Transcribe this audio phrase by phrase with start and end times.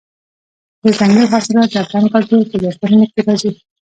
[0.83, 3.51] دځنګل حاصلات د افغان کلتور په داستانونو کې راځي.